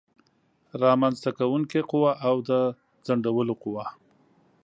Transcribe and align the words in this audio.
رامنځته 0.83 1.29
کوونکې 1.39 1.81
قوه 1.91 2.11
او 2.27 2.35
د 2.49 2.51
ځنډولو 3.05 3.53
قوه 3.63 3.85